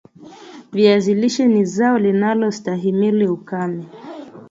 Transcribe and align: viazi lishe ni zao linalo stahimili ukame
viazi 0.73 1.13
lishe 1.13 1.47
ni 1.47 1.65
zao 1.65 1.99
linalo 1.99 2.51
stahimili 2.51 3.27
ukame 3.27 3.85